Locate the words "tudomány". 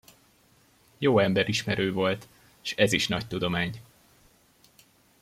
3.27-3.81